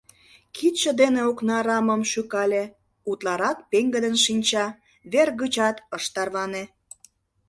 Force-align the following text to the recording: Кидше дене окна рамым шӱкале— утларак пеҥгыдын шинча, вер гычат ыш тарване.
Кидше 0.55 0.91
дене 1.01 1.21
окна 1.31 1.57
рамым 1.67 2.01
шӱкале— 2.11 2.63
утларак 3.09 3.57
пеҥгыдын 3.71 4.15
шинча, 4.23 4.65
вер 5.11 5.29
гычат 5.41 5.75
ыш 5.97 6.05
тарване. 6.13 6.63